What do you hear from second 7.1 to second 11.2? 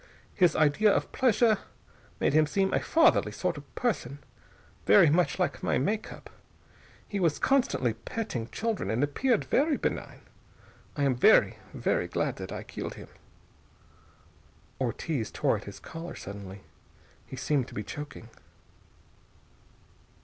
was constantly petting children, and appeared very benign. I am